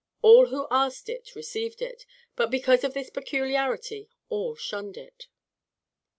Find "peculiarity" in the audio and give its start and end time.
3.11-4.09